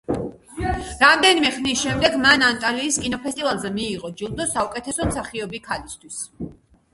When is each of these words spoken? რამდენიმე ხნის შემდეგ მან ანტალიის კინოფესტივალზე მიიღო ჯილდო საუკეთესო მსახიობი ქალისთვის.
რამდენიმე 1.01 1.51
ხნის 1.57 1.83
შემდეგ 1.87 2.17
მან 2.23 2.45
ანტალიის 2.47 2.97
კინოფესტივალზე 3.03 3.71
მიიღო 3.77 4.11
ჯილდო 4.23 4.49
საუკეთესო 4.55 5.09
მსახიობი 5.13 5.63
ქალისთვის. 5.69 6.19